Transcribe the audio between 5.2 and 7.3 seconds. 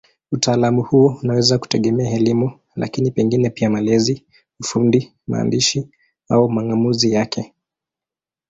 maandishi au mang'amuzi